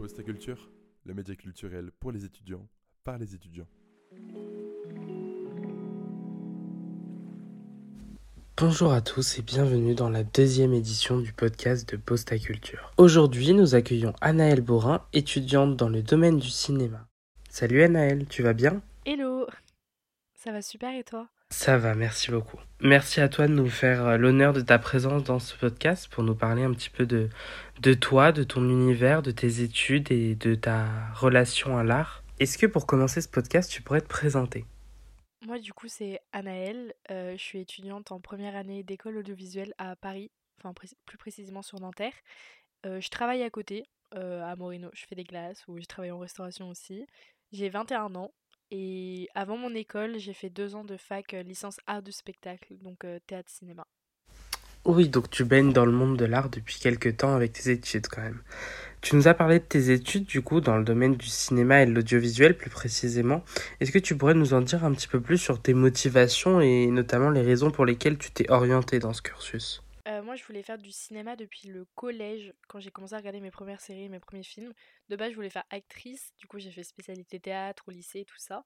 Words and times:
Pause 0.00 0.14
ta 0.14 0.22
culture, 0.22 0.70
le 1.04 1.12
média 1.12 1.36
culturel 1.36 1.90
pour 2.00 2.10
les 2.10 2.24
étudiants, 2.24 2.66
par 3.04 3.18
les 3.18 3.34
étudiants. 3.34 3.66
Bonjour 8.56 8.94
à 8.94 9.02
tous 9.02 9.38
et 9.38 9.42
bienvenue 9.42 9.94
dans 9.94 10.08
la 10.08 10.24
deuxième 10.24 10.72
édition 10.72 11.20
du 11.20 11.34
podcast 11.34 11.86
de 11.92 11.98
Posta 11.98 12.38
Culture. 12.38 12.92
Aujourd'hui, 12.96 13.52
nous 13.52 13.74
accueillons 13.74 14.14
Anaëlle 14.22 14.62
Borin, 14.62 15.04
étudiante 15.12 15.76
dans 15.76 15.90
le 15.90 16.02
domaine 16.02 16.38
du 16.38 16.48
cinéma. 16.48 17.06
Salut 17.50 17.82
Anaëlle, 17.82 18.24
tu 18.26 18.42
vas 18.42 18.54
bien? 18.54 18.80
Hello 19.04 19.46
Ça 20.32 20.50
va 20.50 20.62
super 20.62 20.98
et 20.98 21.04
toi? 21.04 21.28
Ça 21.52 21.78
va, 21.78 21.94
merci 21.94 22.30
beaucoup. 22.30 22.58
Merci 22.80 23.20
à 23.20 23.28
toi 23.28 23.48
de 23.48 23.52
nous 23.52 23.68
faire 23.68 24.06
euh, 24.06 24.16
l'honneur 24.16 24.52
de 24.52 24.60
ta 24.60 24.78
présence 24.78 25.24
dans 25.24 25.40
ce 25.40 25.56
podcast 25.56 26.08
pour 26.08 26.22
nous 26.22 26.34
parler 26.34 26.62
un 26.62 26.72
petit 26.72 26.90
peu 26.90 27.06
de, 27.06 27.28
de 27.80 27.92
toi, 27.92 28.32
de 28.32 28.44
ton 28.44 28.62
univers, 28.68 29.20
de 29.20 29.32
tes 29.32 29.60
études 29.60 30.10
et 30.12 30.36
de 30.36 30.54
ta 30.54 30.86
relation 31.12 31.76
à 31.76 31.82
l'art. 31.82 32.22
Est-ce 32.38 32.56
que 32.56 32.66
pour 32.66 32.86
commencer 32.86 33.20
ce 33.20 33.28
podcast, 33.28 33.70
tu 33.70 33.82
pourrais 33.82 34.00
te 34.00 34.08
présenter? 34.08 34.64
Moi 35.44 35.58
du 35.58 35.72
coup 35.72 35.88
c'est 35.88 36.20
Anaëlle, 36.32 36.94
euh, 37.10 37.32
je 37.32 37.42
suis 37.42 37.60
étudiante 37.60 38.12
en 38.12 38.20
première 38.20 38.56
année 38.56 38.82
d'école 38.82 39.16
audiovisuelle 39.16 39.74
à 39.78 39.96
Paris, 39.96 40.30
enfin 40.62 40.72
plus 41.04 41.18
précisément 41.18 41.62
sur 41.62 41.80
Nanterre. 41.80 42.12
Euh, 42.86 43.00
je 43.00 43.08
travaille 43.08 43.42
à 43.42 43.50
côté, 43.50 43.84
à 44.12 44.56
Morino, 44.56 44.90
je 44.92 45.04
fais 45.06 45.14
des 45.14 45.24
glaces 45.24 45.64
ou 45.68 45.78
je 45.78 45.84
travaille 45.84 46.10
en 46.10 46.18
restauration 46.18 46.68
aussi. 46.68 47.06
J'ai 47.52 47.68
21 47.68 48.14
ans 48.14 48.32
et 48.70 49.28
avant 49.34 49.56
mon 49.56 49.74
école 49.74 50.18
j'ai 50.18 50.32
fait 50.32 50.50
deux 50.50 50.74
ans 50.74 50.84
de 50.84 50.96
fac 50.96 51.34
euh, 51.34 51.42
licence 51.42 51.78
art 51.86 52.02
du 52.02 52.12
spectacle, 52.12 52.74
donc 52.82 53.04
euh, 53.04 53.18
théâtre 53.26 53.50
cinéma. 53.50 53.86
Oui, 54.86 55.10
donc 55.10 55.28
tu 55.28 55.44
baignes 55.44 55.74
dans 55.74 55.84
le 55.84 55.92
monde 55.92 56.16
de 56.16 56.24
l'art 56.24 56.48
depuis 56.48 56.78
quelques 56.80 57.18
temps 57.18 57.34
avec 57.34 57.52
tes 57.52 57.70
études 57.70 58.06
quand 58.08 58.22
même. 58.22 58.40
Tu 59.02 59.14
nous 59.14 59.28
as 59.28 59.34
parlé 59.34 59.58
de 59.58 59.64
tes 59.64 59.90
études 59.90 60.24
du 60.24 60.40
coup 60.40 60.60
dans 60.62 60.78
le 60.78 60.84
domaine 60.84 61.16
du 61.16 61.26
cinéma 61.26 61.82
et 61.82 61.86
de 61.86 61.92
l'audiovisuel 61.92 62.56
plus 62.56 62.70
précisément. 62.70 63.44
Est-ce 63.80 63.92
que 63.92 63.98
tu 63.98 64.16
pourrais 64.16 64.34
nous 64.34 64.54
en 64.54 64.62
dire 64.62 64.84
un 64.84 64.92
petit 64.92 65.08
peu 65.08 65.20
plus 65.20 65.36
sur 65.36 65.60
tes 65.60 65.74
motivations 65.74 66.62
et 66.62 66.86
notamment 66.86 67.28
les 67.30 67.42
raisons 67.42 67.70
pour 67.70 67.84
lesquelles 67.84 68.16
tu 68.16 68.30
t'es 68.30 68.50
orienté 68.50 68.98
dans 68.98 69.12
ce 69.12 69.20
cursus? 69.20 69.82
Euh, 70.10 70.22
moi, 70.22 70.34
je 70.34 70.44
voulais 70.44 70.62
faire 70.62 70.78
du 70.78 70.90
cinéma 70.90 71.36
depuis 71.36 71.68
le 71.68 71.84
collège, 71.94 72.52
quand 72.68 72.80
j'ai 72.80 72.90
commencé 72.90 73.14
à 73.14 73.18
regarder 73.18 73.40
mes 73.40 73.52
premières 73.52 73.80
séries, 73.80 74.08
mes 74.08 74.18
premiers 74.18 74.42
films. 74.42 74.72
De 75.08 75.14
base, 75.16 75.30
je 75.30 75.36
voulais 75.36 75.50
faire 75.50 75.64
actrice, 75.70 76.32
du 76.36 76.48
coup, 76.48 76.58
j'ai 76.58 76.72
fait 76.72 76.82
spécialité 76.82 77.38
théâtre 77.38 77.84
au 77.86 77.92
lycée, 77.92 78.24
tout 78.24 78.38
ça. 78.38 78.64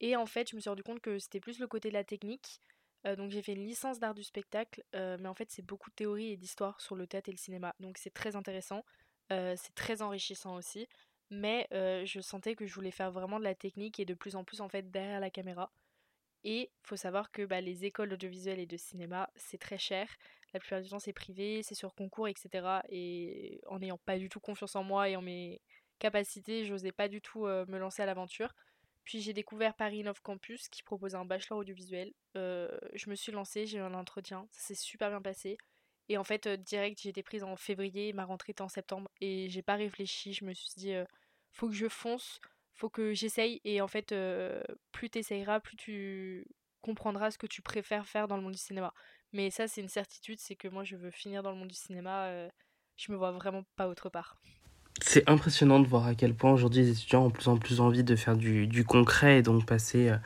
Et 0.00 0.16
en 0.16 0.26
fait, 0.26 0.50
je 0.50 0.56
me 0.56 0.60
suis 0.60 0.68
rendu 0.68 0.82
compte 0.82 1.00
que 1.00 1.18
c'était 1.18 1.40
plus 1.40 1.58
le 1.60 1.66
côté 1.66 1.88
de 1.88 1.94
la 1.94 2.04
technique. 2.04 2.60
Euh, 3.06 3.16
donc, 3.16 3.30
j'ai 3.30 3.42
fait 3.42 3.54
une 3.54 3.64
licence 3.66 4.00
d'art 4.00 4.14
du 4.14 4.22
spectacle, 4.22 4.82
euh, 4.94 5.16
mais 5.18 5.28
en 5.28 5.34
fait, 5.34 5.50
c'est 5.50 5.64
beaucoup 5.64 5.88
de 5.88 5.94
théorie 5.94 6.32
et 6.32 6.36
d'histoire 6.36 6.80
sur 6.80 6.94
le 6.94 7.06
théâtre 7.06 7.30
et 7.30 7.32
le 7.32 7.38
cinéma. 7.38 7.74
Donc, 7.80 7.96
c'est 7.96 8.12
très 8.12 8.36
intéressant, 8.36 8.84
c'est 9.30 9.74
très 9.74 10.02
enrichissant 10.02 10.56
aussi. 10.56 10.86
Mais 11.30 11.66
je 11.70 12.20
sentais 12.20 12.54
que 12.54 12.66
je 12.66 12.74
voulais 12.74 12.90
faire 12.90 13.10
vraiment 13.10 13.38
de 13.38 13.44
la 13.44 13.54
technique 13.54 13.98
et 13.98 14.04
de 14.04 14.12
plus 14.12 14.36
en 14.36 14.44
plus, 14.44 14.60
en 14.60 14.68
fait, 14.68 14.90
derrière 14.90 15.20
la 15.20 15.30
caméra. 15.30 15.72
Et 16.44 16.70
faut 16.82 16.96
savoir 16.96 17.30
que 17.30 17.46
bah, 17.46 17.60
les 17.60 17.84
écoles 17.84 18.10
d'audiovisuel 18.10 18.58
et 18.58 18.66
de 18.66 18.76
cinéma, 18.76 19.30
c'est 19.36 19.58
très 19.58 19.78
cher. 19.78 20.08
La 20.54 20.60
plupart 20.60 20.82
du 20.82 20.88
temps, 20.88 20.98
c'est 20.98 21.12
privé, 21.12 21.62
c'est 21.62 21.74
sur 21.74 21.94
concours, 21.94 22.28
etc. 22.28 22.82
Et 22.90 23.60
en 23.66 23.78
n'ayant 23.78 23.98
pas 23.98 24.18
du 24.18 24.28
tout 24.28 24.40
confiance 24.40 24.76
en 24.76 24.84
moi 24.84 25.08
et 25.08 25.16
en 25.16 25.22
mes 25.22 25.60
capacités, 25.98 26.64
j'osais 26.66 26.92
pas 26.92 27.08
du 27.08 27.20
tout 27.20 27.46
me 27.46 27.78
lancer 27.78 28.02
à 28.02 28.06
l'aventure. 28.06 28.54
Puis 29.04 29.20
j'ai 29.20 29.32
découvert 29.32 29.74
Paris 29.74 29.98
Innov 29.98 30.20
Campus 30.22 30.68
qui 30.68 30.82
propose 30.82 31.14
un 31.14 31.24
bachelor 31.24 31.58
audiovisuel. 31.58 32.12
Je 32.34 33.10
me 33.10 33.14
suis 33.14 33.32
lancée, 33.32 33.66
j'ai 33.66 33.78
eu 33.78 33.80
un 33.80 33.94
entretien, 33.94 34.46
ça 34.50 34.60
s'est 34.60 34.74
super 34.74 35.10
bien 35.10 35.22
passé. 35.22 35.56
Et 36.08 36.18
en 36.18 36.24
fait, 36.24 36.48
direct, 36.48 37.00
j'ai 37.00 37.08
été 37.08 37.22
prise 37.22 37.44
en 37.44 37.56
février, 37.56 38.12
ma 38.12 38.24
rentrée 38.24 38.50
était 38.50 38.62
en 38.62 38.68
septembre. 38.68 39.10
Et 39.20 39.48
j'ai 39.48 39.62
pas 39.62 39.76
réfléchi, 39.76 40.34
je 40.34 40.44
me 40.44 40.52
suis 40.52 40.74
dit, 40.76 40.92
faut 41.50 41.68
que 41.68 41.74
je 41.74 41.88
fonce, 41.88 42.40
faut 42.74 42.90
que 42.90 43.14
j'essaye. 43.14 43.60
Et 43.64 43.80
en 43.80 43.88
fait, 43.88 44.14
plus 44.92 45.08
t'essayeras, 45.08 45.60
plus 45.60 45.76
tu 45.76 46.44
comprendras 46.82 47.30
ce 47.30 47.38
que 47.38 47.46
tu 47.46 47.62
préfères 47.62 48.06
faire 48.06 48.28
dans 48.28 48.36
le 48.36 48.42
monde 48.42 48.52
du 48.52 48.58
cinéma. 48.58 48.92
Mais 49.32 49.50
ça, 49.50 49.68
c'est 49.68 49.80
une 49.80 49.88
certitude, 49.88 50.38
c'est 50.38 50.56
que 50.56 50.68
moi, 50.68 50.84
je 50.84 50.96
veux 50.96 51.10
finir 51.10 51.42
dans 51.42 51.50
le 51.50 51.56
monde 51.56 51.68
du 51.68 51.74
cinéma. 51.74 52.26
euh, 52.26 52.48
je 52.96 53.10
me 53.10 53.16
vois 53.16 53.32
vraiment 53.32 53.64
pas 53.76 53.88
autre 53.88 54.10
part. 54.10 54.36
C'est 55.00 55.28
impressionnant 55.28 55.80
de 55.80 55.86
voir 55.86 56.06
à 56.06 56.14
quel 56.14 56.34
point 56.34 56.52
aujourd'hui 56.52 56.82
les 56.82 56.90
étudiants 56.90 57.24
ont 57.24 57.28
de 57.28 57.32
plus 57.32 57.48
en 57.48 57.56
plus 57.56 57.80
envie 57.80 58.04
de 58.04 58.14
faire 58.14 58.36
du, 58.36 58.84
concret 58.84 59.38
et 59.38 59.42
donc 59.42 59.66
passer 59.66 60.10
euh, 60.10 60.16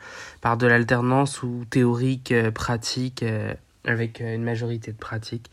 par 0.41 0.57
de 0.57 0.67
l'alternance 0.67 1.41
ou 1.41 1.65
théorique, 1.69 2.31
euh, 2.31 2.51
pratique, 2.51 3.23
euh, 3.23 3.53
avec 3.85 4.19
une 4.19 4.43
majorité 4.43 4.91
de 4.91 4.97
pratique. 4.97 5.49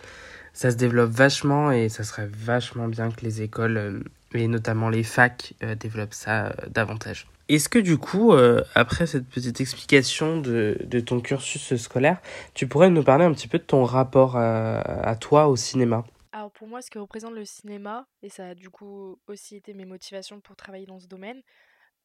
Ça 0.53 0.71
se 0.71 0.77
développe 0.77 1.11
vachement 1.11 1.71
et 1.71 1.89
ça 1.89 2.05
serait 2.05 2.27
vachement 2.27 2.89
bien 2.89 3.11
que 3.11 3.23
les 3.23 3.43
écoles 3.43 4.05
et 4.35 4.47
notamment 4.49 4.89
les 4.89 5.03
facs 5.05 5.55
développent 5.81 6.15
ça 6.15 6.55
davantage. 6.69 7.27
Est-ce 7.49 7.69
que 7.69 7.79
du 7.79 7.99
coup, 7.99 8.33
euh, 8.33 8.63
après 8.75 9.07
cette 9.07 9.29
petite 9.29 9.61
explication 9.61 10.41
de, 10.41 10.79
de 10.81 11.01
ton 11.01 11.21
cursus 11.21 11.77
scolaire, 11.77 12.23
tu 12.55 12.67
pourrais 12.67 12.89
nous 12.89 13.05
parler 13.05 13.27
un 13.27 13.35
petit 13.35 13.49
peu 13.49 13.59
de 13.59 13.65
ton 13.65 13.85
rapport 13.85 14.37
à, 14.37 14.81
à 14.81 15.15
toi 15.17 15.49
au 15.49 15.57
cinéma? 15.57 16.05
Alors 16.33 16.51
pour 16.51 16.67
moi, 16.69 16.81
ce 16.81 16.91
que 16.91 16.99
représente 16.99 17.35
le 17.35 17.45
cinéma, 17.45 18.07
et 18.23 18.31
ça 18.31 18.49
a 18.49 18.55
du 18.55 18.71
coup 18.71 19.21
aussi 19.27 19.57
été 19.57 19.75
mes 19.75 19.85
motivations 19.85 20.41
pour 20.41 20.57
travailler 20.57 20.87
dans 20.87 20.99
ce 20.99 21.07
domaine, 21.07 21.43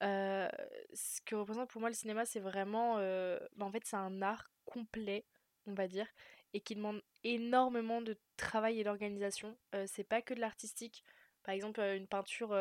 euh, 0.04 0.48
ce 0.94 1.22
que 1.26 1.36
représente 1.36 1.70
pour 1.70 1.80
moi 1.80 1.90
le 1.90 1.96
cinéma, 1.96 2.26
c'est 2.26 2.42
vraiment... 2.42 2.98
euh, 3.00 3.40
bah, 3.56 3.66
en 3.66 3.72
fait, 3.72 3.84
c'est 3.86 3.96
un 3.96 4.22
art 4.22 4.52
complet, 4.66 5.26
on 5.68 5.74
va 5.74 5.88
dire, 5.88 6.08
et 6.54 6.60
qui 6.60 6.76
demande 6.76 7.02
énormément 7.24 8.02
de 8.02 8.18
travail 8.36 8.80
et 8.80 8.84
d'organisation. 8.84 9.56
C'est 9.88 10.04
pas 10.04 10.22
que 10.22 10.34
de 10.34 10.42
l'artistique. 10.42 11.04
Par 11.44 11.56
exemple, 11.56 11.80
une 11.80 12.08
peinture... 12.08 12.58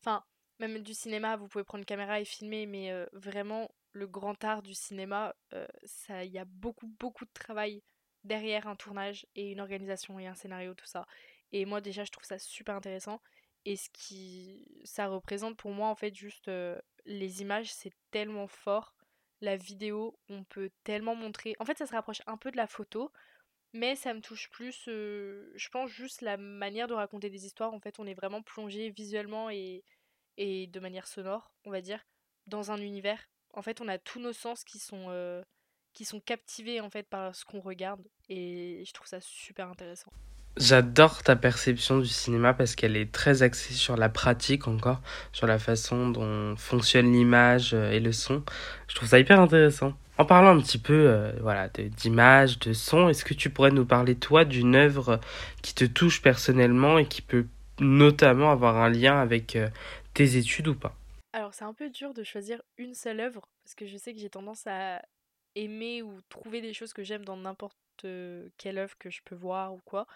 Enfin, 0.00 0.22
même 0.60 0.82
du 0.82 0.94
cinéma, 0.94 1.36
vous 1.36 1.48
pouvez 1.48 1.64
prendre 1.64 1.80
une 1.80 1.86
caméra 1.86 2.20
et 2.20 2.24
filmer, 2.24 2.66
mais 2.66 2.92
vraiment, 3.12 3.70
le 3.92 4.06
grand 4.06 4.44
art 4.44 4.62
du 4.62 4.74
cinéma, 4.74 5.34
il 5.52 6.30
y 6.30 6.38
a 6.38 6.44
beaucoup, 6.44 6.86
beaucoup 6.98 7.24
de 7.24 7.32
travail 7.32 7.82
derrière 8.24 8.68
un 8.68 8.76
tournage 8.76 9.26
et 9.34 9.50
une 9.50 9.60
organisation 9.60 10.18
et 10.18 10.26
un 10.26 10.34
scénario, 10.34 10.74
tout 10.74 10.86
ça. 10.86 11.06
Et 11.52 11.64
moi 11.64 11.80
déjà 11.80 12.04
je 12.04 12.12
trouve 12.12 12.24
ça 12.24 12.38
super 12.38 12.74
intéressant. 12.76 13.20
Et 13.64 13.76
ce 13.76 13.88
qui 13.90 14.82
ça 14.84 15.08
représente 15.08 15.56
pour 15.56 15.70
moi 15.72 15.88
en 15.88 15.94
fait 15.94 16.14
juste 16.14 16.50
les 17.06 17.40
images, 17.42 17.72
c'est 17.72 17.92
tellement 18.10 18.46
fort. 18.46 18.94
La 19.40 19.56
vidéo, 19.56 20.18
on 20.28 20.44
peut 20.44 20.70
tellement 20.84 21.14
montrer. 21.14 21.56
En 21.60 21.64
fait 21.64 21.78
ça 21.78 21.86
se 21.86 21.92
rapproche 21.92 22.20
un 22.26 22.36
peu 22.36 22.50
de 22.50 22.58
la 22.58 22.66
photo, 22.66 23.10
mais 23.72 23.96
ça 23.96 24.12
me 24.12 24.20
touche 24.20 24.50
plus, 24.50 24.82
je 24.86 25.68
pense 25.70 25.90
juste 25.90 26.20
la 26.20 26.36
manière 26.36 26.88
de 26.88 26.94
raconter 26.94 27.30
des 27.30 27.46
histoires. 27.46 27.72
En 27.72 27.80
fait 27.80 27.98
on 27.98 28.06
est 28.06 28.14
vraiment 28.14 28.42
plongé 28.42 28.90
visuellement 28.90 29.48
et, 29.48 29.82
et 30.36 30.66
de 30.66 30.80
manière 30.80 31.06
sonore, 31.06 31.50
on 31.64 31.70
va 31.70 31.80
dire, 31.80 32.00
dans 32.46 32.70
un 32.70 32.78
univers. 32.78 33.20
En 33.54 33.62
fait 33.62 33.80
on 33.80 33.88
a 33.88 33.98
tous 33.98 34.20
nos 34.20 34.32
sens 34.32 34.64
qui 34.64 34.78
sont... 34.78 35.06
euh, 35.08 35.42
qui 35.92 36.04
sont 36.04 36.20
captivés 36.20 36.80
en 36.80 36.88
fait 36.88 37.02
par 37.02 37.34
ce 37.34 37.44
qu'on 37.44 37.60
regarde 37.60 38.06
et 38.28 38.84
je 38.86 38.92
trouve 38.92 39.08
ça 39.08 39.20
super 39.20 39.68
intéressant. 39.68 40.12
J'adore 40.56 41.24
ta 41.24 41.34
perception 41.34 41.98
du 41.98 42.06
cinéma 42.06 42.54
parce 42.54 42.76
qu'elle 42.76 42.96
est 42.96 43.10
très 43.10 43.42
axée 43.42 43.74
sur 43.74 43.96
la 43.96 44.08
pratique 44.08 44.68
encore, 44.68 45.00
sur 45.32 45.48
la 45.48 45.58
façon 45.58 46.10
dont 46.10 46.54
fonctionne 46.56 47.12
l'image 47.12 47.74
euh, 47.74 47.90
et 47.90 47.98
le 47.98 48.12
son. 48.12 48.44
Je 48.86 48.94
trouve 48.94 49.08
ça 49.08 49.18
hyper 49.18 49.40
intéressant. 49.40 49.94
En 50.16 50.24
parlant 50.24 50.56
un 50.56 50.60
petit 50.60 50.78
peu 50.78 51.08
euh, 51.08 51.32
voilà, 51.40 51.68
de- 51.70 51.88
d'image, 51.88 52.60
de 52.60 52.72
son, 52.72 53.08
est-ce 53.08 53.24
que 53.24 53.34
tu 53.34 53.50
pourrais 53.50 53.72
nous 53.72 53.86
parler 53.86 54.14
toi 54.14 54.44
d'une 54.44 54.76
œuvre 54.76 55.18
qui 55.62 55.74
te 55.74 55.84
touche 55.84 56.22
personnellement 56.22 56.98
et 56.98 57.06
qui 57.06 57.22
peut 57.22 57.46
notamment 57.80 58.52
avoir 58.52 58.76
un 58.76 58.90
lien 58.90 59.20
avec 59.20 59.56
euh, 59.56 59.68
tes 60.14 60.36
études 60.36 60.68
ou 60.68 60.74
pas? 60.74 60.96
Alors 61.32 61.54
c'est 61.54 61.64
un 61.64 61.74
peu 61.74 61.90
dur 61.90 62.12
de 62.14 62.24
choisir 62.24 62.62
une 62.76 62.94
seule 62.94 63.20
œuvre 63.20 63.48
parce 63.62 63.74
que 63.74 63.86
je 63.86 63.96
sais 63.96 64.12
que 64.12 64.20
j'ai 64.20 64.30
tendance 64.30 64.66
à 64.66 65.02
aimer 65.54 66.02
ou 66.02 66.20
trouver 66.28 66.60
des 66.60 66.74
choses 66.74 66.92
que 66.92 67.02
j'aime 67.02 67.24
dans 67.24 67.36
n'importe 67.36 67.76
quelle 68.56 68.78
œuvre 68.78 68.96
que 68.98 69.10
je 69.10 69.20
peux 69.24 69.34
voir 69.34 69.74
ou 69.74 69.80
quoi. 69.84 70.06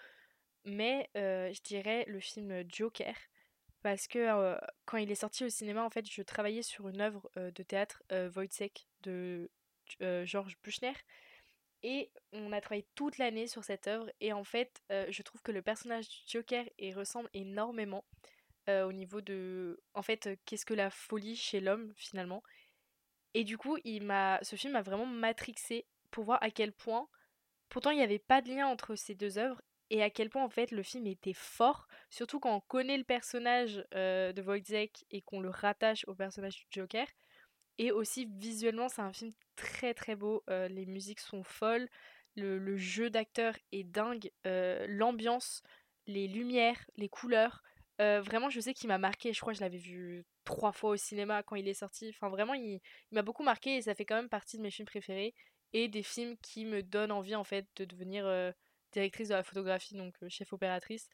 Mais 0.65 1.09
je 1.15 1.61
dirais 1.61 2.05
le 2.07 2.19
film 2.19 2.63
Joker 2.67 3.15
parce 3.83 4.07
que 4.07 4.57
quand 4.85 4.97
il 4.97 5.11
est 5.11 5.15
sorti 5.15 5.45
au 5.45 5.49
cinéma 5.49 5.83
en 5.83 5.89
fait 5.89 6.09
je 6.09 6.21
travaillais 6.21 6.63
sur 6.63 6.87
une 6.89 7.01
œuvre 7.01 7.29
de 7.35 7.63
théâtre 7.63 8.03
Wojciech 8.11 8.87
de 9.03 9.49
Georges 10.25 10.57
Buchner 10.63 10.93
Et 11.83 12.09
on 12.33 12.51
a 12.51 12.61
travaillé 12.61 12.87
toute 12.95 13.19
l'année 13.19 13.47
sur 13.47 13.63
cette 13.63 13.87
œuvre. 13.87 14.11
Et 14.19 14.33
en 14.33 14.43
fait, 14.43 14.81
je 14.89 15.21
trouve 15.21 15.41
que 15.43 15.51
le 15.51 15.61
personnage 15.61 16.09
du 16.09 16.17
Joker 16.27 16.65
y 16.79 16.91
ressemble 16.93 17.29
énormément 17.33 18.03
euh, 18.67 18.85
au 18.85 18.91
niveau 18.91 19.21
de. 19.21 19.79
En 19.93 20.01
fait, 20.01 20.27
euh, 20.27 20.35
qu'est-ce 20.45 20.65
que 20.65 20.73
la 20.73 20.89
folie 20.89 21.35
chez 21.35 21.59
l'homme 21.59 21.93
finalement. 21.95 22.41
Et 23.35 23.43
du 23.43 23.57
coup, 23.57 23.77
il 23.83 24.03
m'a, 24.03 24.39
ce 24.41 24.55
film 24.55 24.73
m'a 24.73 24.81
vraiment 24.81 25.05
matrixé 25.05 25.85
pour 26.09 26.23
voir 26.23 26.41
à 26.41 26.49
quel 26.49 26.71
point. 26.71 27.07
Pourtant, 27.69 27.91
il 27.91 27.97
n'y 27.97 28.03
avait 28.03 28.19
pas 28.19 28.41
de 28.41 28.49
lien 28.49 28.67
entre 28.67 28.95
ces 28.95 29.13
deux 29.13 29.37
œuvres. 29.37 29.61
Et 29.91 30.01
à 30.01 30.09
quel 30.09 30.31
point 30.31 30.43
en 30.43 30.49
fait 30.49 30.71
le 30.71 30.81
film 30.81 31.05
était 31.05 31.35
fort, 31.35 31.87
surtout 32.09 32.39
quand 32.39 32.55
on 32.55 32.59
connaît 32.59 32.97
le 32.97 33.03
personnage 33.03 33.85
euh, 33.93 34.33
de 34.33 34.41
Wojciech 34.41 35.05
et 35.11 35.21
qu'on 35.21 35.39
le 35.39 35.49
rattache 35.49 36.03
au 36.07 36.15
personnage 36.15 36.55
du 36.57 36.65
Joker. 36.71 37.05
Et 37.77 37.91
aussi 37.91 38.25
visuellement, 38.25 38.89
c'est 38.89 39.03
un 39.03 39.13
film 39.13 39.31
très 39.55 39.93
très 39.93 40.15
beau. 40.15 40.43
Les 40.47 40.87
musiques 40.87 41.19
sont 41.19 41.43
folles, 41.43 41.87
le, 42.35 42.77
jeu 42.77 43.11
d'acteur 43.11 43.53
est 43.71 43.83
dingue, 43.83 44.31
l'ambiance, 44.43 45.61
les 46.07 46.27
lumières, 46.27 46.83
les 46.95 47.09
couleurs. 47.09 47.61
Vraiment, 47.99 48.49
je 48.49 48.59
sais 48.59 48.73
qu'il 48.73 48.87
m'a 48.87 48.97
marqué. 48.97 49.33
Je 49.33 49.39
crois 49.39 49.53
que 49.53 49.59
je 49.59 49.63
l'avais 49.63 49.77
vu 49.77 50.25
trois 50.43 50.71
fois 50.71 50.91
au 50.91 50.97
cinéma 50.97 51.43
quand 51.43 51.55
il 51.55 51.67
est 51.67 51.73
sorti. 51.73 52.09
Enfin, 52.09 52.29
vraiment, 52.29 52.53
il, 52.53 52.79
m'a 53.11 53.21
beaucoup 53.21 53.43
marqué 53.43 53.77
et 53.77 53.81
ça 53.81 53.95
fait 53.95 54.05
quand 54.05 54.15
même 54.15 54.29
partie 54.29 54.57
de 54.57 54.61
mes 54.61 54.71
films 54.71 54.87
préférés 54.87 55.33
et 55.73 55.87
des 55.87 56.03
films 56.03 56.35
qui 56.41 56.65
me 56.65 56.83
donnent 56.83 57.11
envie, 57.11 57.35
en 57.35 57.43
fait, 57.43 57.67
de 57.77 57.85
devenir 57.85 58.25
directrice 58.91 59.29
de 59.29 59.33
la 59.33 59.43
photographie, 59.43 59.95
donc 59.95 60.13
chef 60.29 60.53
opératrice. 60.53 61.09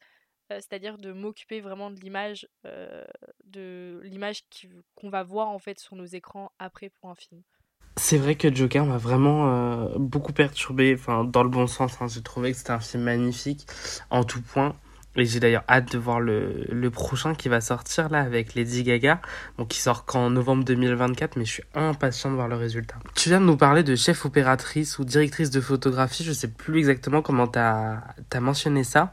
C'est-à-dire 0.50 0.98
de 0.98 1.12
m'occuper 1.12 1.60
vraiment 1.60 1.90
de 1.90 1.98
l'image, 2.00 2.46
de 3.44 4.00
l'image 4.04 4.44
qu'on 4.94 5.08
va 5.08 5.22
voir, 5.22 5.48
en 5.48 5.58
fait, 5.58 5.78
sur 5.78 5.96
nos 5.96 6.04
écrans 6.04 6.52
après 6.58 6.90
pour 6.90 7.10
un 7.10 7.14
film. 7.14 7.42
C'est 7.96 8.16
vrai 8.16 8.36
que 8.36 8.52
Joker 8.52 8.86
m'a 8.86 8.96
vraiment 8.96 9.90
beaucoup 9.98 10.32
perturbé, 10.32 10.94
enfin 10.94 11.24
dans 11.24 11.42
le 11.42 11.50
bon 11.50 11.66
sens. 11.66 12.00
Hein. 12.00 12.06
J'ai 12.08 12.22
trouvé 12.22 12.52
que 12.52 12.58
c'était 12.58 12.70
un 12.70 12.80
film 12.80 13.02
magnifique 13.02 13.66
en 14.10 14.24
tout 14.24 14.40
point. 14.40 14.76
Et 15.16 15.26
j'ai 15.26 15.40
d'ailleurs 15.40 15.64
hâte 15.68 15.92
de 15.92 15.98
voir 15.98 16.20
le, 16.20 16.64
le 16.70 16.90
prochain 16.90 17.34
qui 17.34 17.50
va 17.50 17.60
sortir 17.60 18.08
là 18.08 18.20
avec 18.20 18.54
Lady 18.54 18.82
Gaga, 18.82 19.20
bon, 19.58 19.66
qui 19.66 19.78
sort 19.78 20.06
qu'en 20.06 20.30
novembre 20.30 20.64
2024, 20.64 21.36
mais 21.36 21.44
je 21.44 21.52
suis 21.52 21.62
impatient 21.74 22.30
de 22.30 22.36
voir 22.36 22.48
le 22.48 22.56
résultat. 22.56 22.94
Tu 23.14 23.28
viens 23.28 23.40
de 23.40 23.44
nous 23.44 23.58
parler 23.58 23.82
de 23.82 23.94
chef 23.94 24.24
opératrice 24.24 24.98
ou 24.98 25.04
directrice 25.04 25.50
de 25.50 25.60
photographie, 25.60 26.24
je 26.24 26.32
sais 26.32 26.48
plus 26.48 26.78
exactement 26.78 27.20
comment 27.20 27.46
tu 27.46 27.58
as, 27.58 28.02
mentionné 28.40 28.84
ça. 28.84 29.12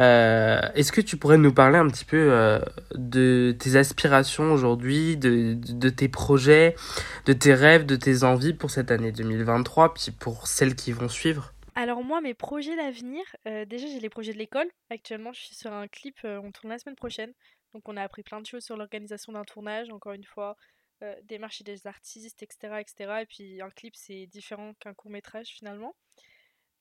Euh, 0.00 0.60
Est-ce 0.74 0.92
que 0.92 1.00
tu 1.00 1.16
pourrais 1.16 1.38
nous 1.38 1.52
parler 1.52 1.78
un 1.78 1.88
petit 1.88 2.04
peu 2.04 2.28
euh, 2.30 2.58
de 2.94 3.56
tes 3.58 3.76
aspirations 3.76 4.52
aujourd'hui, 4.52 5.16
de, 5.16 5.54
de, 5.54 5.72
de, 5.72 5.88
tes 5.88 6.08
projets, 6.08 6.76
de 7.24 7.32
tes 7.32 7.54
rêves, 7.54 7.86
de 7.86 7.96
tes 7.96 8.22
envies 8.22 8.52
pour 8.52 8.70
cette 8.70 8.90
année 8.90 9.12
2023, 9.12 9.94
puis 9.94 10.10
pour 10.10 10.46
celles 10.46 10.74
qui 10.74 10.92
vont 10.92 11.08
suivre? 11.08 11.54
Alors 11.78 12.02
moi, 12.02 12.20
mes 12.20 12.34
projets 12.34 12.74
d'avenir, 12.74 13.22
euh, 13.46 13.64
déjà 13.64 13.86
j'ai 13.86 14.00
les 14.00 14.08
projets 14.08 14.32
de 14.32 14.38
l'école. 14.38 14.68
Actuellement, 14.90 15.32
je 15.32 15.42
suis 15.42 15.54
sur 15.54 15.72
un 15.72 15.86
clip, 15.86 16.16
euh, 16.24 16.40
on 16.42 16.50
tourne 16.50 16.72
la 16.72 16.78
semaine 16.80 16.96
prochaine. 16.96 17.32
Donc 17.72 17.88
on 17.88 17.96
a 17.96 18.02
appris 18.02 18.24
plein 18.24 18.40
de 18.40 18.46
choses 18.46 18.64
sur 18.64 18.76
l'organisation 18.76 19.32
d'un 19.32 19.44
tournage, 19.44 19.88
encore 19.90 20.12
une 20.12 20.24
fois, 20.24 20.56
euh, 21.04 21.14
démarcher 21.22 21.62
des 21.62 21.86
artistes, 21.86 22.42
etc., 22.42 22.80
etc. 22.80 23.20
Et 23.22 23.26
puis 23.26 23.62
un 23.62 23.70
clip, 23.70 23.94
c'est 23.94 24.26
différent 24.26 24.74
qu'un 24.80 24.92
court 24.92 25.12
métrage 25.12 25.50
finalement. 25.50 25.94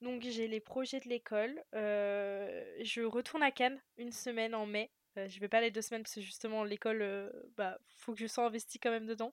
Donc 0.02 0.24
j'ai 0.24 0.48
les 0.48 0.60
projets 0.60 1.00
de 1.00 1.10
l'école. 1.10 1.62
je 1.74 3.04
retourne 3.06 3.44
à 3.44 3.52
Cannes 3.52 3.80
une 3.98 4.12
semaine 4.12 4.56
en 4.56 4.66
mai. 4.66 4.90
je 5.16 5.40
vais 5.40 5.48
pas 5.48 5.60
aller 5.60 5.70
deux 5.70 5.84
semaines 5.84 6.02
parce 6.02 6.16
que 6.16 6.22
justement 6.22 6.64
l'école, 6.64 7.32
bah 7.56 7.78
faut 7.98 8.14
que 8.14 8.20
je 8.20 8.26
sois 8.26 8.46
investie 8.46 8.80
quand 8.80 8.92
même 8.92 9.06
dedans. 9.06 9.32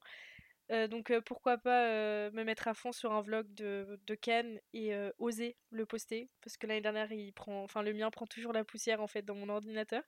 Donc 0.71 1.13
pourquoi 1.27 1.59
pas 1.59 2.31
me 2.31 2.43
mettre 2.43 2.69
à 2.69 2.75
fond 2.75 2.93
sur 2.93 3.13
un 3.13 3.21
vlog 3.21 3.47
de, 3.55 4.01
de 4.07 4.15
Cannes 4.15 4.59
et 4.73 4.93
oser 5.19 5.57
le 5.71 5.85
poster 5.85 6.31
parce 6.41 6.57
que 6.57 6.67
l'année 6.67 6.81
dernière 6.81 7.09
prend 7.35 7.63
enfin 7.63 7.83
le 7.83 7.93
mien 7.93 8.11
prend 8.11 8.27
toujours 8.27 8.53
la 8.53 8.65
poussière 8.65 9.01
en 9.03 9.07
fait 9.07 9.23
dans 9.23 9.35
mon 9.35 9.49
ordinateur. 9.51 10.03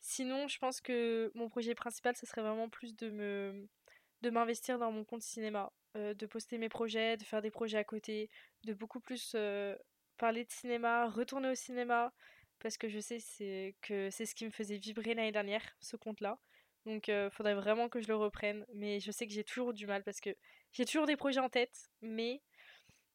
Sinon, 0.00 0.48
je 0.48 0.58
pense 0.58 0.80
que 0.80 1.30
mon 1.34 1.48
projet 1.48 1.74
principal 1.74 2.16
ce 2.16 2.26
serait 2.26 2.40
vraiment 2.42 2.68
plus 2.68 2.96
de 2.96 3.68
m'investir 4.30 4.78
dans 4.78 4.90
mon 4.90 5.04
compte 5.04 5.22
cinéma, 5.22 5.70
de 5.94 6.26
poster 6.26 6.58
mes 6.58 6.68
projets, 6.68 7.16
de 7.16 7.24
faire 7.24 7.42
des 7.42 7.50
projets 7.50 7.78
à 7.78 7.84
côté, 7.84 8.30
de 8.64 8.72
beaucoup 8.72 9.00
plus 9.00 9.36
parler 10.16 10.44
de 10.44 10.50
cinéma, 10.50 11.08
retourner 11.08 11.50
au 11.50 11.54
cinéma 11.54 12.12
parce 12.60 12.78
que 12.78 12.88
je 12.88 13.00
sais 13.00 13.18
que 13.82 14.08
c'est 14.10 14.24
ce 14.24 14.34
qui 14.34 14.44
me 14.44 14.50
faisait 14.50 14.76
vibrer 14.78 15.14
l'année 15.14 15.32
dernière, 15.32 15.62
ce 15.80 15.96
compte-là. 15.96 16.38
Donc 16.86 17.10
faudrait 17.32 17.54
vraiment 17.54 17.88
que 17.88 18.00
je 18.00 18.08
le 18.08 18.16
reprenne. 18.16 18.66
Mais 18.74 19.00
je 19.00 19.10
sais 19.10 19.26
que 19.26 19.32
j'ai 19.32 19.44
toujours 19.44 19.72
du 19.72 19.86
mal 19.86 20.02
parce 20.02 20.20
que 20.20 20.30
j'ai 20.72 20.84
toujours 20.84 21.06
des 21.06 21.16
projets 21.16 21.40
en 21.40 21.48
tête. 21.48 21.90
Mais 22.00 22.40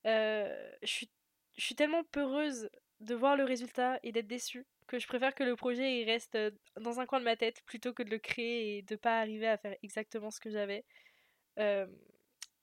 je, 0.05 0.67
suis, 0.83 1.09
je 1.57 1.65
suis 1.65 1.75
tellement 1.75 2.03
peureuse 2.05 2.69
de 2.99 3.15
voir 3.15 3.35
le 3.35 3.43
résultat 3.43 3.99
et 4.03 4.11
d'être 4.11 4.27
déçue 4.27 4.65
que 4.87 4.99
je 4.99 5.07
préfère 5.07 5.35
que 5.35 5.43
le 5.43 5.55
projet 5.55 5.99
il 6.01 6.05
reste 6.05 6.37
dans 6.79 6.99
un 6.99 7.05
coin 7.05 7.19
de 7.19 7.25
ma 7.25 7.35
tête 7.35 7.61
plutôt 7.65 7.93
que 7.93 8.03
de 8.03 8.09
le 8.09 8.19
créer 8.19 8.77
et 8.77 8.81
de 8.81 8.95
pas 8.95 9.19
arriver 9.19 9.47
à 9.47 9.57
faire 9.57 9.75
exactement 9.83 10.31
ce 10.31 10.39
que 10.39 10.49
j'avais. 10.49 10.85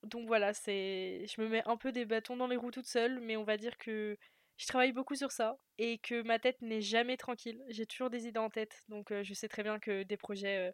donc 0.05 0.27
voilà, 0.27 0.53
c'est 0.55 1.27
je 1.27 1.41
me 1.41 1.49
mets 1.49 1.63
un 1.67 1.77
peu 1.77 1.93
des 1.93 2.05
bâtons 2.05 2.37
dans 2.37 2.47
les 2.47 2.57
roues 2.57 2.71
toute 2.71 2.87
seule, 2.87 3.21
mais 3.21 3.37
on 3.37 3.45
va 3.45 3.57
dire 3.57 3.79
que 3.79 4.17
je 4.57 4.67
travaille 4.67 4.93
beaucoup 4.93 5.17
sur 5.17 5.33
ça 5.33 5.59
et 5.79 5.99
que 5.99 6.23
ma 6.23 6.39
tête 6.39 6.61
n'est 6.63 6.81
jamais 6.81 7.17
tranquille. 7.17 7.63
J'ai 7.69 7.87
toujours 7.87 8.11
des 8.11 8.27
idées 8.27 8.39
en 8.41 8.51
tête, 8.51 8.85
donc 8.89 9.13
je 9.23 9.35
sais 9.35 9.49
très 9.49 9.63
bien 9.63 9.79
que 9.79 10.03
des 10.03 10.17
projets 10.17 10.73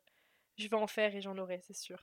je 0.60 0.68
vais 0.68 0.76
en 0.76 0.86
faire 0.86 1.14
et 1.14 1.20
j'en 1.20 1.36
aurai, 1.38 1.60
c'est 1.66 1.76
sûr. 1.76 1.98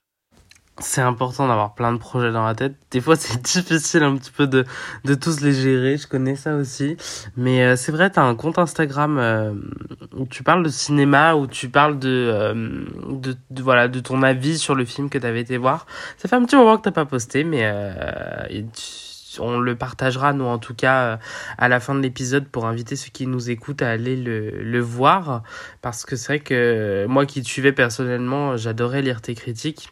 C'est 0.80 1.00
important 1.00 1.48
d'avoir 1.48 1.74
plein 1.74 1.92
de 1.92 1.98
projets 1.98 2.30
dans 2.30 2.44
la 2.44 2.54
tête. 2.54 2.74
Des 2.92 3.00
fois, 3.00 3.16
c'est 3.18 3.42
difficile 3.42 4.04
un 4.04 4.16
petit 4.16 4.30
peu 4.30 4.46
de, 4.46 4.64
de 5.04 5.14
tous 5.14 5.40
les 5.40 5.52
gérer. 5.52 5.96
Je 5.96 6.06
connais 6.06 6.36
ça 6.36 6.54
aussi. 6.54 6.96
Mais 7.36 7.62
euh, 7.64 7.76
c'est 7.76 7.90
vrai, 7.90 8.10
tu 8.10 8.20
as 8.20 8.22
un 8.22 8.36
compte 8.36 8.58
Instagram 8.58 9.18
euh, 9.18 9.54
où 10.16 10.26
tu 10.26 10.44
parles 10.44 10.62
de 10.62 10.68
cinéma, 10.68 11.34
où 11.34 11.46
tu 11.48 11.68
parles 11.68 11.98
de, 11.98 12.08
euh, 12.08 12.84
de, 13.10 13.62
voilà, 13.62 13.88
de 13.88 13.98
ton 14.00 14.22
avis 14.22 14.58
sur 14.58 14.76
le 14.76 14.84
film 14.84 15.10
que 15.10 15.18
tu 15.18 15.26
avais 15.26 15.40
été 15.40 15.56
voir. 15.56 15.86
Ça 16.16 16.28
fait 16.28 16.36
un 16.36 16.44
petit 16.44 16.56
moment 16.56 16.76
que 16.76 16.82
t'as 16.82 16.92
pas 16.92 17.06
posté, 17.06 17.42
mais 17.42 17.64
on 19.40 19.58
le 19.58 19.74
partagera, 19.76 20.32
nous 20.32 20.44
en 20.44 20.58
tout 20.58 20.74
cas, 20.74 21.02
euh, 21.02 21.16
à 21.58 21.68
la 21.68 21.80
fin 21.80 21.94
de 21.94 22.00
l'épisode 22.00 22.46
pour 22.46 22.66
inviter 22.66 22.96
ceux 22.96 23.10
qui 23.10 23.26
nous 23.26 23.50
écoutent 23.50 23.82
à 23.82 23.90
aller 23.90 24.16
le, 24.16 24.80
voir. 24.80 25.42
Parce 25.82 26.04
que 26.04 26.16
c'est 26.16 26.26
vrai 26.26 26.40
que 26.40 27.06
moi 27.08 27.26
qui 27.26 27.42
te 27.42 27.48
suivais 27.48 27.72
personnellement, 27.72 28.56
j'adorais 28.56 29.02
lire 29.02 29.20
tes 29.20 29.34
critiques 29.34 29.90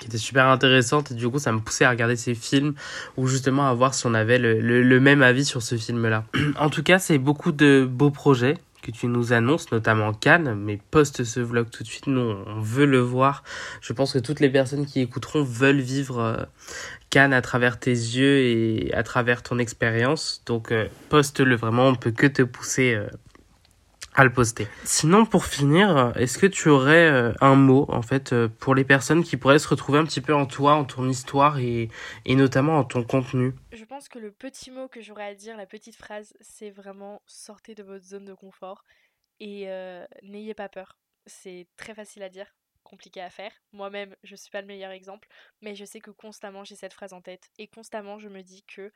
qui 0.00 0.06
étaient 0.06 0.16
super 0.16 0.46
intéressantes 0.46 1.10
et 1.10 1.14
du 1.14 1.28
coup 1.28 1.40
ça 1.40 1.50
me 1.50 1.58
poussait 1.58 1.84
à 1.84 1.90
regarder 1.90 2.14
ces 2.14 2.34
films 2.34 2.74
ou 3.16 3.26
justement 3.26 3.68
à 3.68 3.74
voir 3.74 3.94
si 3.94 4.06
on 4.06 4.14
avait 4.14 4.38
le 4.38 5.00
même 5.00 5.22
avis 5.22 5.44
sur 5.44 5.60
ce 5.60 5.76
film 5.76 6.06
là. 6.06 6.24
en 6.58 6.70
tout 6.70 6.84
cas 6.84 7.00
c'est 7.00 7.18
beaucoup 7.18 7.50
de 7.50 7.84
beaux 7.90 8.12
projets 8.12 8.58
que 8.82 8.90
tu 8.90 9.06
nous 9.06 9.32
annonces, 9.32 9.70
notamment 9.72 10.12
Cannes, 10.12 10.54
mais 10.54 10.78
poste 10.90 11.24
ce 11.24 11.40
vlog 11.40 11.70
tout 11.70 11.82
de 11.82 11.88
suite, 11.88 12.06
nous 12.06 12.36
on 12.46 12.60
veut 12.60 12.86
le 12.86 12.98
voir. 12.98 13.42
Je 13.80 13.92
pense 13.92 14.12
que 14.12 14.18
toutes 14.18 14.40
les 14.40 14.50
personnes 14.50 14.86
qui 14.86 15.00
écouteront 15.00 15.42
veulent 15.42 15.80
vivre 15.80 16.20
euh, 16.20 16.36
Cannes 17.10 17.32
à 17.32 17.42
travers 17.42 17.78
tes 17.78 17.90
yeux 17.90 18.38
et 18.38 18.92
à 18.94 19.02
travers 19.02 19.42
ton 19.42 19.58
expérience. 19.58 20.42
Donc 20.46 20.72
euh, 20.72 20.86
poste-le 21.08 21.56
vraiment, 21.56 21.88
on 21.88 21.94
peut 21.94 22.10
que 22.10 22.26
te 22.26 22.42
pousser 22.42 22.94
euh, 22.94 23.08
le 24.24 24.32
poster. 24.32 24.66
Sinon, 24.84 25.26
pour 25.26 25.46
finir, 25.46 26.12
est-ce 26.16 26.38
que 26.38 26.46
tu 26.46 26.68
aurais 26.68 27.08
euh, 27.08 27.32
un 27.40 27.54
mot, 27.54 27.86
en 27.88 28.02
fait, 28.02 28.32
euh, 28.32 28.48
pour 28.48 28.74
les 28.74 28.84
personnes 28.84 29.22
qui 29.22 29.36
pourraient 29.36 29.58
se 29.58 29.68
retrouver 29.68 29.98
un 29.98 30.04
petit 30.04 30.20
peu 30.20 30.34
en 30.34 30.46
toi, 30.46 30.74
en 30.74 30.84
ton 30.84 31.08
histoire 31.08 31.58
et, 31.58 31.88
et 32.24 32.34
notamment 32.34 32.78
en 32.78 32.84
ton 32.84 33.04
contenu? 33.04 33.54
Je 33.72 33.84
pense 33.84 34.08
que 34.08 34.18
le 34.18 34.30
petit 34.30 34.70
mot 34.70 34.88
que 34.88 35.00
j'aurais 35.00 35.26
à 35.26 35.34
dire, 35.34 35.56
la 35.56 35.66
petite 35.66 35.96
phrase, 35.96 36.34
c'est 36.40 36.70
vraiment 36.70 37.22
sortez 37.26 37.74
de 37.74 37.82
votre 37.82 38.04
zone 38.04 38.24
de 38.24 38.34
confort 38.34 38.84
et 39.40 39.68
euh, 39.68 40.04
n'ayez 40.22 40.54
pas 40.54 40.68
peur. 40.68 40.98
C'est 41.26 41.66
très 41.76 41.94
facile 41.94 42.22
à 42.22 42.28
dire, 42.28 42.46
compliqué 42.82 43.20
à 43.20 43.30
faire. 43.30 43.52
Moi-même, 43.72 44.16
je 44.24 44.34
suis 44.34 44.50
pas 44.50 44.60
le 44.60 44.66
meilleur 44.66 44.90
exemple, 44.90 45.28
mais 45.62 45.74
je 45.74 45.84
sais 45.84 46.00
que 46.00 46.10
constamment 46.10 46.64
j'ai 46.64 46.76
cette 46.76 46.94
phrase 46.94 47.12
en 47.12 47.20
tête 47.20 47.50
et 47.58 47.68
constamment 47.68 48.18
je 48.18 48.28
me 48.28 48.42
dis 48.42 48.64
que 48.64 48.90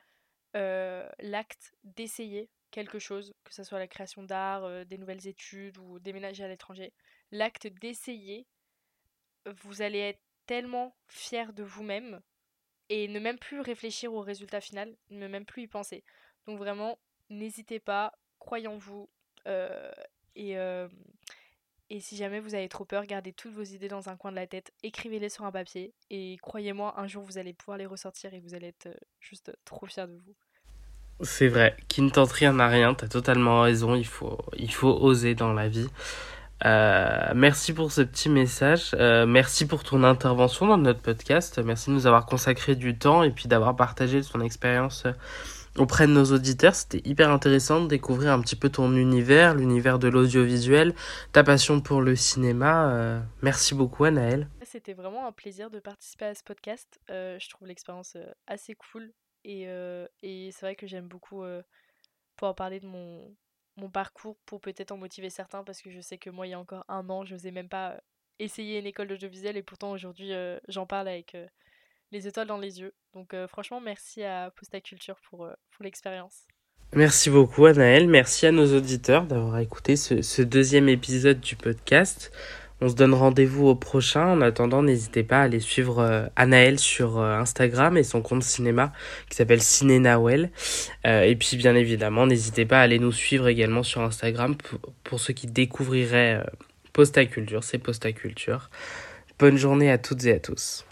l'acte 1.19 1.73
d'essayer 1.83 2.49
quelque 2.73 2.99
chose, 2.99 3.33
que 3.43 3.53
ce 3.53 3.63
soit 3.63 3.79
la 3.79 3.87
création 3.87 4.23
d'art, 4.23 4.85
des 4.85 4.97
nouvelles 4.97 5.27
études 5.27 5.77
ou 5.77 5.99
déménager 5.99 6.43
à 6.43 6.47
l'étranger, 6.47 6.91
l'acte 7.31 7.67
d'essayer, 7.67 8.47
vous 9.45 9.81
allez 9.81 9.99
être 9.99 10.21
tellement 10.47 10.95
fier 11.07 11.53
de 11.53 11.63
vous-même 11.63 12.19
et 12.89 13.07
ne 13.07 13.19
même 13.19 13.37
plus 13.37 13.61
réfléchir 13.61 14.13
au 14.13 14.21
résultat 14.21 14.59
final, 14.59 14.97
ne 15.11 15.27
même 15.27 15.45
plus 15.45 15.63
y 15.63 15.67
penser. 15.67 16.03
Donc 16.47 16.57
vraiment, 16.57 16.99
n'hésitez 17.29 17.79
pas, 17.79 18.11
croyez 18.39 18.67
en 18.67 18.77
vous 18.77 19.07
euh, 19.47 19.91
et, 20.35 20.55
et 21.89 21.99
si 21.99 22.17
jamais 22.17 22.39
vous 22.39 22.55
avez 22.55 22.69
trop 22.69 22.85
peur, 22.85 23.05
gardez 23.05 23.33
toutes 23.33 23.53
vos 23.53 23.63
idées 23.63 23.87
dans 23.87 24.09
un 24.09 24.17
coin 24.17 24.31
de 24.31 24.37
la 24.37 24.47
tête, 24.47 24.73
écrivez-les 24.81 25.29
sur 25.29 25.45
un 25.45 25.51
papier 25.51 25.93
et 26.09 26.37
croyez-moi, 26.41 26.99
un 26.99 27.05
jour 27.07 27.23
vous 27.23 27.37
allez 27.37 27.53
pouvoir 27.53 27.77
les 27.77 27.85
ressortir 27.85 28.33
et 28.33 28.39
vous 28.39 28.55
allez 28.55 28.69
être 28.69 28.89
juste 29.19 29.51
trop 29.63 29.85
fier 29.85 30.07
de 30.07 30.15
vous. 30.15 30.35
C'est 31.21 31.47
vrai, 31.47 31.77
qui 31.87 32.01
ne 32.01 32.09
tente 32.09 32.31
rien 32.31 32.53
n'a 32.53 32.67
rien, 32.67 32.93
t'as 32.93 33.07
totalement 33.07 33.61
raison, 33.61 33.95
il 33.95 34.05
faut, 34.05 34.37
il 34.57 34.73
faut 34.73 34.89
oser 34.89 35.35
dans 35.35 35.53
la 35.53 35.69
vie. 35.69 35.87
Euh, 36.65 37.33
merci 37.35 37.73
pour 37.73 37.91
ce 37.91 38.01
petit 38.01 38.29
message, 38.29 38.91
euh, 38.93 39.25
merci 39.25 39.67
pour 39.67 39.83
ton 39.83 40.03
intervention 40.03 40.65
dans 40.65 40.77
notre 40.77 41.01
podcast, 41.01 41.59
merci 41.59 41.89
de 41.89 41.95
nous 41.95 42.07
avoir 42.07 42.25
consacré 42.25 42.75
du 42.75 42.97
temps 42.97 43.23
et 43.23 43.31
puis 43.31 43.49
d'avoir 43.49 43.75
partagé 43.75 44.21
ton 44.21 44.39
expérience 44.39 45.05
euh, 45.05 45.11
auprès 45.77 46.07
de 46.07 46.13
nos 46.13 46.23
auditeurs. 46.25 46.73
C'était 46.73 47.01
hyper 47.03 47.31
intéressant 47.31 47.81
de 47.81 47.87
découvrir 47.87 48.31
un 48.31 48.39
petit 48.39 48.55
peu 48.55 48.69
ton 48.69 48.95
univers, 48.95 49.55
l'univers 49.55 49.99
de 49.99 50.07
l'audiovisuel, 50.07 50.93
ta 51.33 51.43
passion 51.43 51.81
pour 51.81 52.01
le 52.01 52.15
cinéma. 52.15 53.21
Merci 53.41 53.75
beaucoup 53.75 54.05
Anaëlle. 54.05 54.47
C'était 54.61 54.93
vraiment 54.93 55.27
un 55.27 55.31
plaisir 55.31 55.69
de 55.69 55.79
participer 55.79 56.25
à 56.25 56.35
ce 56.35 56.43
podcast. 56.43 56.99
Je 57.09 57.49
trouve 57.49 57.67
l'expérience 57.67 58.15
assez 58.47 58.75
cool 58.75 59.11
et, 59.43 59.67
et 60.21 60.51
c'est 60.51 60.65
vrai 60.65 60.75
que 60.75 60.87
j'aime 60.87 61.07
beaucoup 61.07 61.43
pouvoir 62.35 62.55
parler 62.55 62.79
de 62.79 62.87
mon, 62.87 63.35
mon 63.77 63.89
parcours 63.89 64.37
pour 64.45 64.61
peut-être 64.61 64.91
en 64.91 64.97
motiver 64.97 65.29
certains 65.29 65.63
parce 65.63 65.81
que 65.81 65.91
je 65.91 66.01
sais 66.01 66.17
que 66.17 66.29
moi 66.29 66.47
il 66.47 66.51
y 66.51 66.53
a 66.53 66.59
encore 66.59 66.85
un 66.87 67.09
an 67.09 67.25
je 67.25 67.33
n'osais 67.33 67.51
même 67.51 67.69
pas 67.69 68.01
essayer 68.39 68.79
une 68.79 68.85
école 68.85 69.07
d'audiovisuel 69.07 69.57
et 69.57 69.63
pourtant 69.63 69.91
aujourd'hui 69.91 70.31
j'en 70.67 70.85
parle 70.85 71.07
avec 71.07 71.37
les 72.11 72.27
étoiles 72.27 72.47
dans 72.47 72.57
les 72.57 72.79
yeux. 72.79 72.93
Donc 73.13 73.35
franchement 73.47 73.79
merci 73.79 74.23
à 74.23 74.51
Posta 74.55 74.81
Culture 74.81 75.19
pour, 75.29 75.47
pour 75.71 75.83
l'expérience. 75.83 76.47
Merci 76.95 77.31
beaucoup 77.31 77.65
Anaël, 77.65 78.07
merci 78.07 78.45
à 78.45 78.51
nos 78.51 78.77
auditeurs 78.77 79.25
d'avoir 79.25 79.57
écouté 79.57 79.95
ce, 79.95 80.21
ce, 80.21 80.43
deuxième 80.43 80.89
épisode 80.89 81.39
du 81.39 81.55
podcast. 81.55 82.31
On 82.83 82.89
se 82.89 82.95
donne 82.95 83.13
rendez-vous 83.13 83.67
au 83.67 83.75
prochain. 83.75 84.27
En 84.27 84.41
attendant, 84.41 84.83
n'hésitez 84.83 85.23
pas 85.23 85.39
à 85.39 85.43
aller 85.43 85.61
suivre 85.61 85.99
euh, 85.99 86.25
Anaël 86.35 86.77
sur 86.77 87.17
euh, 87.17 87.37
Instagram 87.37 87.95
et 87.95 88.03
son 88.03 88.21
compte 88.21 88.43
cinéma 88.43 88.91
qui 89.29 89.37
s'appelle 89.37 89.61
Ciné 89.61 89.99
Nawel. 89.99 90.51
Euh, 91.07 91.21
et 91.21 91.37
puis 91.37 91.55
bien 91.55 91.75
évidemment, 91.75 92.27
n'hésitez 92.27 92.65
pas 92.65 92.79
à 92.79 92.81
aller 92.81 92.99
nous 92.99 93.13
suivre 93.13 93.47
également 93.47 93.83
sur 93.83 94.01
Instagram 94.01 94.57
pour, 95.05 95.21
ceux 95.21 95.31
qui 95.31 95.47
découvriraient 95.47 96.45
Postaculture, 96.91 97.63
c'est 97.63 97.77
Postaculture. 97.77 98.69
Bonne 99.39 99.55
journée 99.55 99.89
à 99.89 99.97
toutes 99.97 100.25
et 100.25 100.33
à 100.33 100.39
tous. 100.39 100.85